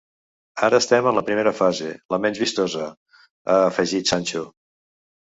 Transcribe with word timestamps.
Ara 0.67 0.77
estem 0.83 1.09
en 1.11 1.17
la 1.19 1.23
primera 1.27 1.53
fase, 1.57 1.89
la 2.13 2.19
menys 2.23 2.41
vistosa 2.45 2.87
–ha 2.87 3.59
afegit 3.67 4.13
Sancho–. 4.15 4.43